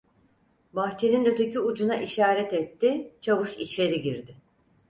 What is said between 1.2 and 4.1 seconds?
öteki ucuna işaret etti, çavuş içeri